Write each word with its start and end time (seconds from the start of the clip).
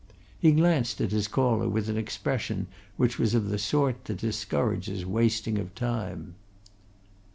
He 0.39 0.51
glanced 0.51 0.99
at 0.99 1.11
his 1.11 1.27
caller 1.27 1.69
with 1.69 1.87
an 1.87 1.95
expression 1.95 2.65
which 2.97 3.19
was 3.19 3.35
of 3.35 3.49
the 3.49 3.59
sort 3.59 4.05
that 4.05 4.17
discourages 4.17 5.05
wasting 5.05 5.59
of 5.59 5.75
time. 5.75 6.33